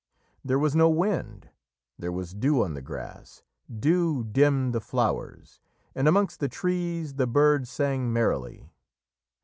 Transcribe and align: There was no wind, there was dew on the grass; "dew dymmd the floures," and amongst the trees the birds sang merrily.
There 0.43 0.57
was 0.57 0.75
no 0.75 0.89
wind, 0.89 1.49
there 1.99 2.11
was 2.11 2.33
dew 2.33 2.63
on 2.63 2.73
the 2.73 2.81
grass; 2.81 3.43
"dew 3.71 4.23
dymmd 4.23 4.71
the 4.71 4.81
floures," 4.81 5.59
and 5.93 6.07
amongst 6.07 6.39
the 6.39 6.49
trees 6.49 7.13
the 7.13 7.27
birds 7.27 7.69
sang 7.69 8.11
merrily. 8.11 8.71